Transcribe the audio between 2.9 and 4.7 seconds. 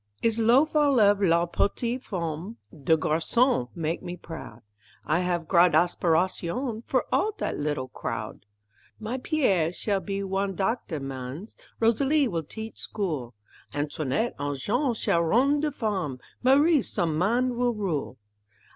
garçon mak' me proud,